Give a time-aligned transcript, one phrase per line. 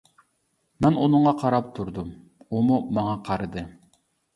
[0.85, 2.11] مەن ئۇنىڭغا قاراپ تۇردۇم،
[2.49, 3.71] ئۇمۇ ماڭا قارىدى.